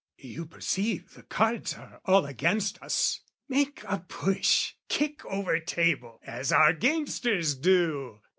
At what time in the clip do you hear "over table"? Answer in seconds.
5.27-6.19